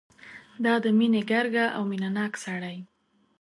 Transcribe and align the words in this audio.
دا 0.63 0.73
د 0.83 0.85
مینې 0.97 1.21
ګرګه 1.31 1.65
او 1.75 1.81
مینه 1.89 2.09
ناک 2.17 2.33
سړی. 2.43 2.77